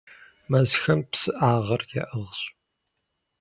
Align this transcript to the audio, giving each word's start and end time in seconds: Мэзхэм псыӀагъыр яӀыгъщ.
Мэзхэм 0.49 0.99
псыӀагъыр 1.11 1.81
яӀыгъщ. 2.01 2.39